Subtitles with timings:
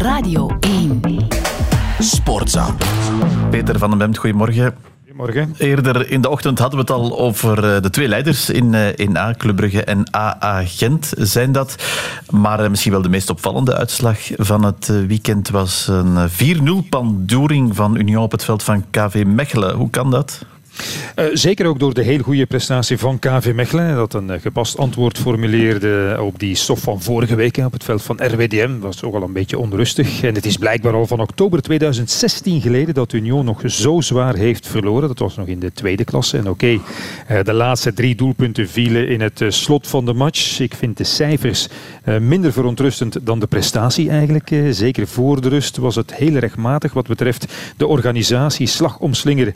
[0.00, 1.00] Radio 1.
[1.98, 2.74] Sportza.
[3.50, 4.74] Peter van den Bemt, goedemorgen.
[5.00, 5.54] Goedemorgen.
[5.58, 8.98] Eerder in de ochtend hadden we het al over eh, de twee leiders in, eh,
[8.98, 11.74] in A, Club Brugge en AA Gent zijn dat.
[12.30, 17.76] Maar eh, misschien wel de meest opvallende uitslag van het weekend was een 4-0 pandoering
[17.76, 19.76] van Union op het veld van KV Mechelen.
[19.76, 20.44] Hoe kan dat?
[21.16, 23.94] Uh, zeker ook door de heel goede prestatie van KV Mechelen.
[23.94, 28.02] Dat een uh, gepast antwoord formuleerde op die stof van vorige week op het veld
[28.02, 28.72] van RWDM.
[28.72, 30.22] Dat was ook al een beetje onrustig.
[30.22, 34.66] En het is blijkbaar al van oktober 2016 geleden dat Union nog zo zwaar heeft
[34.66, 35.08] verloren.
[35.08, 36.38] Dat was nog in de tweede klasse.
[36.38, 36.80] En oké, uh,
[37.42, 40.60] de laatste drie doelpunten vielen in het slot van de match.
[40.60, 41.68] Ik vind de cijfers
[42.20, 44.54] minder verontrustend dan de prestatie eigenlijk.
[44.70, 48.66] zeker voor de rust was het heel rechtmatig wat betreft de organisatie.
[48.66, 49.54] Slag om slinger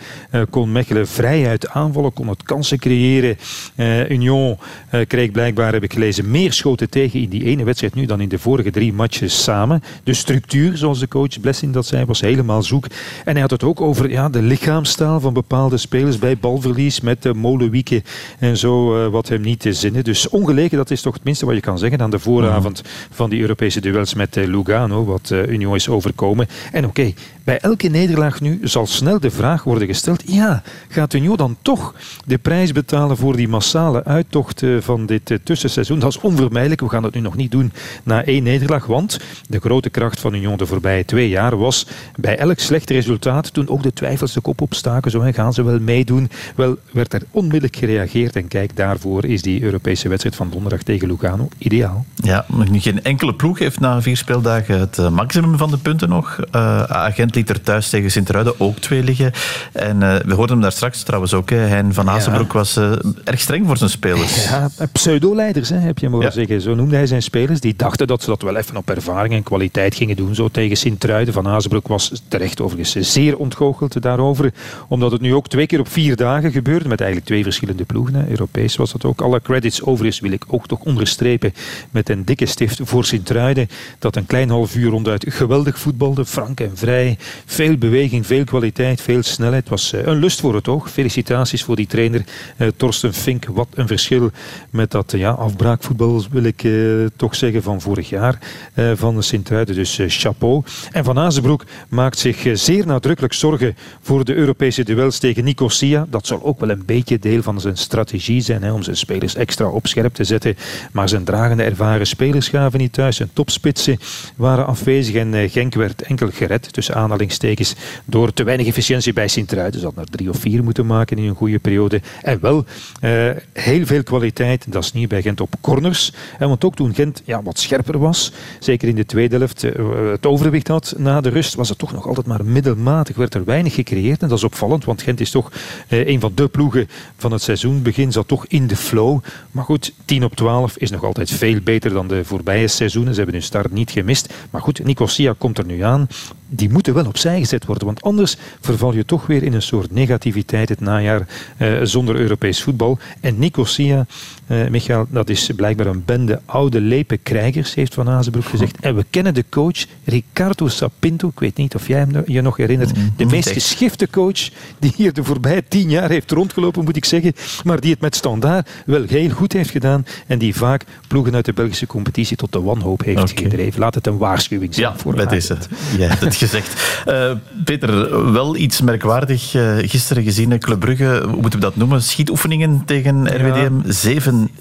[0.51, 3.37] kon Mechelen vrijheid aanvallen, kon het kansen creëren.
[3.77, 4.57] Uh, Union
[4.95, 8.21] uh, kreeg blijkbaar, heb ik gelezen, meer schoten tegen in die ene wedstrijd nu dan
[8.21, 9.83] in de vorige drie matches samen.
[10.05, 12.87] De structuur, zoals de coach Blessing dat zei, was helemaal zoek.
[13.25, 17.23] En hij had het ook over ja, de lichaamstaal van bepaalde spelers bij balverlies met
[17.23, 18.05] de molenwieken
[18.39, 20.05] en zo, uh, wat hem niet te zinnen.
[20.05, 23.31] Dus ongelegen, dat is toch het minste wat je kan zeggen aan de vooravond van
[23.31, 26.49] die Europese duels met Lugano, wat Union is overkomen.
[26.73, 27.13] En oké,
[27.45, 30.63] bij elke nederlaag nu zal snel de vraag worden gesteld, ja,
[30.95, 31.95] gaat Union dan toch
[32.27, 35.99] de prijs betalen voor die massale uittocht van dit eh, tussenseizoen?
[35.99, 36.81] Dat is onvermijdelijk.
[36.81, 38.87] We gaan het nu nog niet doen na één nederlaag.
[38.87, 41.87] Want de grote kracht van Union de voorbije twee jaar was
[42.17, 45.81] bij elk slecht resultaat, toen ook de twijfels de kop opstaken, zo gaan ze wel
[45.81, 48.37] meedoen, wel werd er onmiddellijk gereageerd.
[48.37, 52.05] En kijk, daarvoor is die Europese wedstrijd van donderdag tegen Lugano ideaal.
[52.15, 56.39] Ja, geen enkele ploeg heeft na vier speeldagen het eh, maximum van de punten nog.
[56.39, 59.33] Uh, Agent liet er thuis tegen Sint-Truiden ook twee liggen.
[59.73, 61.51] En we hoorden hem daar straks trouwens ook.
[61.51, 62.93] Hein van Azenbroek was uh,
[63.25, 64.45] erg streng voor zijn spelers.
[64.45, 66.33] Ja, pseudo-leiders heb je mogen ja.
[66.33, 66.61] zeggen.
[66.61, 67.61] Zo noemde hij zijn spelers.
[67.61, 70.35] Die dachten dat ze dat wel even op ervaring en kwaliteit gingen doen.
[70.35, 71.35] Zo tegen Sint-Truiden.
[71.35, 74.53] Van Azenbroek was terecht overigens zeer ontgoocheld daarover.
[74.89, 76.89] Omdat het nu ook twee keer op vier dagen gebeurde.
[76.89, 78.31] Met eigenlijk twee verschillende ploegen.
[78.31, 79.21] Europees was dat ook.
[79.21, 81.55] Alle credits overigens wil ik ook toch onderstrepen.
[81.91, 83.69] Met een dikke stift voor Sint-Truiden.
[83.99, 86.25] Dat een klein half uur ronduit geweldig voetbalde.
[86.25, 87.19] Frank en vrij.
[87.45, 89.61] Veel beweging, veel kwaliteit, veel snelheid.
[89.61, 90.74] Het was een lust voor het oog.
[90.81, 92.25] Felicitaties voor die trainer
[92.59, 93.45] uh, Torsten Fink.
[93.45, 94.31] Wat een verschil
[94.71, 98.39] met dat ja, afbraakvoetbal, wil ik uh, toch zeggen, van vorig jaar
[98.75, 99.75] uh, van Sint-Truiden.
[99.75, 100.63] Dus chapeau.
[100.93, 106.07] En Van Azenbroek maakt zich zeer nadrukkelijk zorgen voor de Europese duels tegen Nicosia.
[106.11, 109.35] Dat zal ook wel een beetje deel van zijn strategie zijn, hè, om zijn spelers
[109.35, 110.57] extra op scherp te zetten.
[110.93, 113.17] Maar zijn dragende ervaren spelers gaven niet thuis.
[113.17, 113.99] Zijn topspitsen
[114.37, 117.75] waren afwezig en Genk werd enkel gered, tussen aanhalingstekens,
[118.05, 119.81] door te weinig efficiëntie bij Sint-Truiden.
[119.81, 122.01] Ze had naar drie of vier moeten maken in een goede periode.
[122.23, 122.65] En wel
[123.01, 126.13] uh, heel veel kwaliteit, dat is niet bij Gent op corners.
[126.39, 129.73] En want ook toen Gent ja, wat scherper was, zeker in de tweede helft, uh,
[130.11, 133.17] het overwicht had na de rust, was het toch nog altijd maar middelmatig.
[133.17, 135.53] Werd er weinig gecreëerd en dat is opvallend, want Gent is toch
[135.89, 139.21] uh, een van de ploegen van het seizoenbegin, zat toch in de flow.
[139.51, 143.13] Maar goed, 10 op 12 is nog altijd veel beter dan de voorbije seizoenen.
[143.13, 144.33] Ze hebben hun start niet gemist.
[144.51, 146.07] Maar goed, Nicosia komt er nu aan.
[146.49, 149.91] Die moeten wel opzij gezet worden, want anders verval je toch weer in een soort
[149.91, 151.27] negativiteit het najaar
[151.59, 152.99] uh, zonder Europees voetbal.
[153.21, 154.07] En Nicosia,
[154.47, 158.77] uh, Michael, dat is blijkbaar een bende oude lepe krijgers, heeft Van Azenbroek gezegd.
[158.81, 162.57] En we kennen de coach Ricardo Sapinto, ik weet niet of jij hem je nog
[162.57, 166.97] herinnert, Mm, de meest geschifte coach die hier de voorbije tien jaar heeft rondgelopen, moet
[166.97, 167.33] ik zeggen,
[167.65, 171.45] maar die het met standaard wel heel goed heeft gedaan en die vaak ploegen uit
[171.45, 173.43] de Belgische competitie tot de wanhoop heeft okay.
[173.45, 173.81] gedreven.
[173.81, 175.69] Laat het een waarschuwing zijn ja, voor dat is het.
[175.99, 177.03] Hebt gezegd.
[177.09, 177.31] Uh,
[177.65, 182.03] Peter, wel iets merkwaardig uh, gisteren gezien, Club Brugge, hoe moeten we dat noemen?
[182.03, 183.75] Schietoefeningen tegen RWDM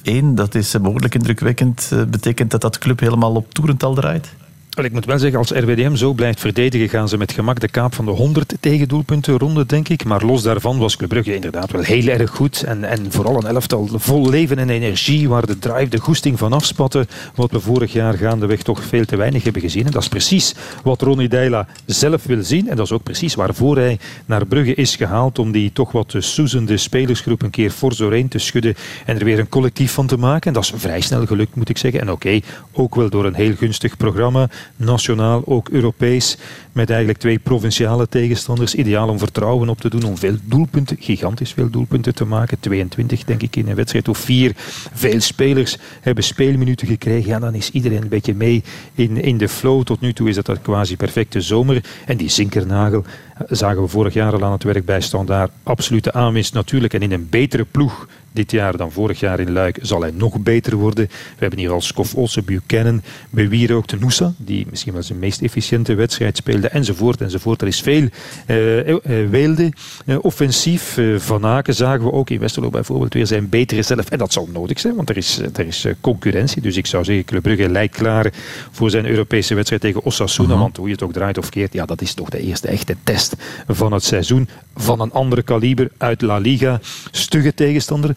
[0.04, 0.22] ja.
[0.22, 0.26] 7-1.
[0.34, 1.92] Dat is behoorlijk indrukwekkend.
[2.10, 4.34] Betekent dat dat club helemaal op toerental draait?
[4.82, 7.94] Ik moet wel zeggen, als RWDM zo blijft verdedigen, gaan ze met gemak de kaap
[7.94, 10.06] van de 100 tegendoelpunten ronde, denk ik.
[10.06, 12.64] Maar los daarvan was Club Brugge inderdaad wel heel erg goed.
[12.64, 16.54] En, en vooral een elftal vol leven en energie, waar de drive, de goesting van
[16.54, 19.86] afspatten, wat we vorig jaar gaandeweg toch veel te weinig hebben gezien.
[19.86, 22.70] En dat is precies wat Ronny Deila zelf wil zien.
[22.70, 26.16] En dat is ook precies waarvoor hij naar Brugge is gehaald, om die toch wat
[26.18, 30.18] soezende spelersgroep een keer fors doorheen te schudden en er weer een collectief van te
[30.18, 30.48] maken.
[30.48, 32.02] En dat is vrij snel gelukt, moet ik zeggen.
[32.02, 32.40] En oké,
[32.72, 36.38] ook wel door een heel gunstig programma nationaal, ook Europees,
[36.72, 38.76] met eigenlijk twee provinciale tegenstanders.
[38.76, 42.60] Ideaal om vertrouwen op te doen, om veel doelpunten, gigantisch veel doelpunten te maken.
[42.60, 44.52] 22 denk ik in een wedstrijd of vier.
[44.94, 47.30] Veel spelers hebben speelminuten gekregen.
[47.30, 48.64] Ja, dan is iedereen een beetje mee
[48.94, 49.84] in, in de flow.
[49.84, 51.84] Tot nu toe is dat een quasi perfecte zomer.
[52.06, 53.04] En die zinkernagel
[53.50, 55.52] zagen we vorig jaar al aan het werk bij Standaard.
[55.64, 56.94] Absolute aanwinst natuurlijk.
[56.94, 60.40] En in een betere ploeg dit jaar dan vorig jaar in Luik zal hij nog
[60.40, 61.06] beter worden.
[61.08, 65.42] We hebben hier al Skof Olsen, Buchanan, Bewier ook Noosa, die misschien wel zijn meest
[65.42, 67.62] efficiënte wedstrijd speelde, enzovoort, enzovoort.
[67.62, 68.08] Er is veel
[68.48, 68.96] uh, uh,
[69.30, 69.72] Weelde,
[70.06, 71.00] uh, offensief.
[71.18, 74.10] Van Aken zagen we ook in Westerlo bijvoorbeeld weer zijn betere zelf.
[74.10, 76.62] En dat zal nodig zijn, want er is, er is concurrentie.
[76.62, 78.34] Dus ik zou zeggen, Club Brugge lijkt klaar
[78.72, 80.48] voor zijn Europese wedstrijd tegen Osasuna.
[80.48, 80.60] -huh.
[80.60, 82.96] Want hoe je het ook draait of keert, ja, dat is toch de eerste echte
[83.04, 83.36] test
[83.68, 84.50] van het seizoen.
[84.76, 86.80] Van een andere kaliber uit La Liga.
[87.12, 88.16] Stugge tegenstander,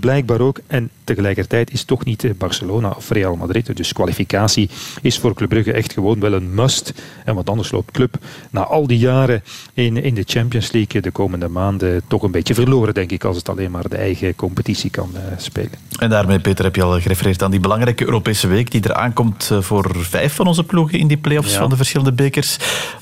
[0.00, 0.60] blijkbaar ook.
[0.66, 3.76] En tegelijkertijd is toch niet Barcelona of Real Madrid.
[3.76, 4.70] Dus kwalificatie
[5.02, 6.92] is voor Club Brugge echt gewoon wel een must.
[7.24, 8.16] En wat anders loopt Club
[8.50, 9.42] na al die jaren
[9.74, 13.36] in, in de Champions League de komende maanden toch een beetje verloren, denk ik, als
[13.36, 15.72] het alleen maar de eigen competitie kan uh, spelen.
[15.98, 19.50] En daarmee, Peter, heb je al gerefereerd aan die belangrijke Europese week die er aankomt
[19.60, 21.58] voor vijf van onze ploegen in die play-offs ja.
[21.58, 22.56] van de verschillende bekers.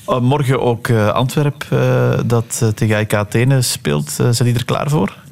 [0.09, 1.65] Uh, morgen ook uh, Antwerp
[2.25, 4.09] dat tegen IK Athene speelt.
[4.09, 5.25] zijn die er klaar voor?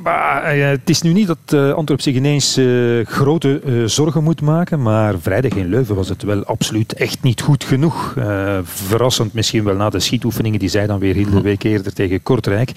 [0.00, 4.40] Maar, uh, het is nu niet dat uh, Antwerp zich ineens uh, grote zorgen moet
[4.40, 8.14] maken, maar vrijdag in Leuven was het wel absoluut echt niet goed genoeg.
[8.62, 12.22] verrassend misschien wel na de schietoefeningen die zij dan weer hielden een week eerder tegen
[12.22, 12.72] Kortrijk.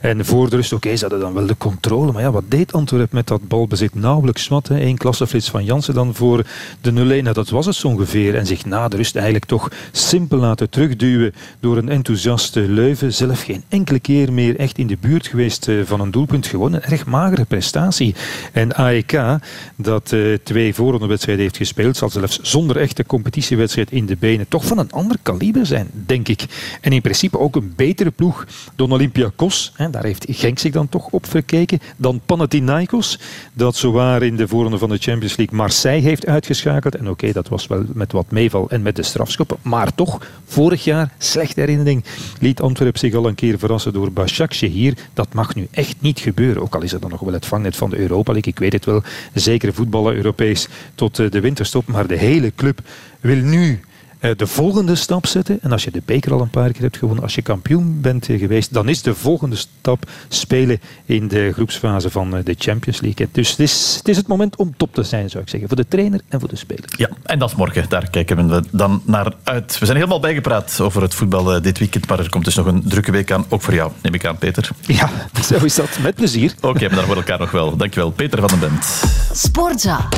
[0.00, 2.44] En voor de rust, oké, okay, ze hadden dan wel de controle, maar ja, wat
[2.48, 3.94] deed Antwerp met dat balbezit?
[3.94, 4.80] Nauwelijks wat, hè.
[4.80, 6.44] Eén klasseflits van Jansen dan voor
[6.80, 8.34] de 0-1, nou, dat was het zo ongeveer.
[8.34, 13.12] En zich na de rust eigenlijk toch simpel laten terugduwen door een enthousiaste Leuven.
[13.12, 16.90] Zelf geen enkele keer meer echt in de buurt geweest van een doelpunt gewoon een
[16.90, 18.14] erg magere prestatie.
[18.52, 19.38] En AEK,
[19.76, 24.64] dat uh, twee wedstrijden heeft gespeeld, zal zelfs zonder echte competitiewedstrijd in de benen toch
[24.64, 26.44] van een ander kaliber zijn, denk ik.
[26.80, 28.46] En in principe ook een betere ploeg
[28.76, 29.72] dan Olympiakos.
[29.74, 31.78] Hè, daar heeft Genk zich dan toch op verkeken.
[31.96, 33.18] Dan Panathinaikos,
[33.52, 36.94] dat zowaar in de voorronde van de Champions League Marseille heeft uitgeschakeld.
[36.96, 39.56] En oké, dat was wel met wat meeval en met de strafschoppen.
[39.62, 42.04] Maar toch, vorig jaar, slechte herinnering,
[42.40, 44.94] liet Antwerp zich al een keer verrassen door Başakşehir.
[45.14, 46.49] Dat mag nu echt niet gebeuren.
[46.58, 48.52] Ook al is er dan nog wel het vangnet van de Europa League.
[48.52, 49.02] Ik weet het wel.
[49.34, 51.86] Zeker voetballen Europees tot eh, de winterstop.
[51.86, 52.80] Maar de hele club
[53.20, 53.80] wil nu
[54.20, 55.58] de volgende stap zetten.
[55.62, 58.26] En als je de beker al een paar keer hebt gewonnen, als je kampioen bent
[58.26, 63.28] geweest, dan is de volgende stap spelen in de groepsfase van eh, de Champions League.
[63.32, 65.68] Dus het is, het is het moment om top te zijn, zou ik zeggen.
[65.68, 66.84] Voor de trainer en voor de speler.
[66.96, 67.88] Ja, en dat is morgen.
[67.88, 69.78] Daar kijken we dan naar uit.
[69.78, 72.82] We zijn helemaal bijgepraat over het voetbal dit weekend, maar er komt dus nog een
[72.84, 73.44] drukke week aan.
[73.48, 74.68] Ook voor jou, neem ik aan, Peter.
[74.86, 75.10] Ja,
[75.48, 75.98] zo is dat.
[76.02, 76.52] Met plezier.
[76.56, 77.76] Oké, okay, maar dan voor elkaar nog wel.
[77.76, 79.02] Dankjewel, Peter van den Bent.
[79.32, 80.08] Sportza.